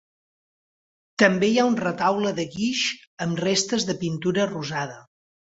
[1.23, 2.83] També hi ha un retaule de guix
[3.27, 5.01] amb restes de pintura rosada.